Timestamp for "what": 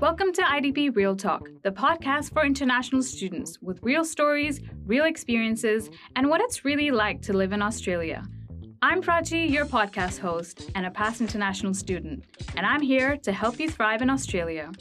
6.30-6.40